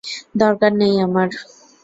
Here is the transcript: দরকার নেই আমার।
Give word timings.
দরকার 0.35 0.71
নেই 0.81 0.95
আমার। 1.05 1.29